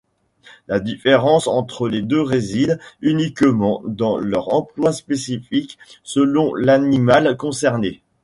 La 0.67 0.79
différence 0.79 1.45
entre 1.45 1.87
les 1.87 2.01
deux 2.01 2.23
réside 2.23 2.79
uniquement 3.01 3.83
dans 3.85 4.17
leur 4.17 4.51
emploi 4.51 4.93
spécifique 4.93 5.77
selon 6.01 6.55
l'animal 6.55 7.37
concerné. 7.37 8.01